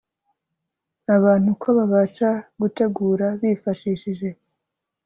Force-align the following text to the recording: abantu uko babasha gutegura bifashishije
abantu 1.15 1.47
uko 1.53 1.67
babasha 1.77 2.29
gutegura 2.61 3.25
bifashishije 3.41 4.29